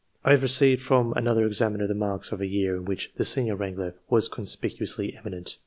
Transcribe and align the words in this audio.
I 0.25 0.31
have 0.31 0.41
received 0.41 0.81
from 0.81 1.13
another 1.13 1.45
examiner 1.45 1.85
the 1.85 1.93
marks 1.93 2.31
of 2.31 2.41
a 2.41 2.47
year 2.47 2.75
in 2.75 2.85
which 2.85 3.11
the 3.17 3.23
senior 3.23 3.55
wrangler 3.55 3.93
was 4.09 4.29
conspicuously 4.29 5.15
eminent. 5.15 5.59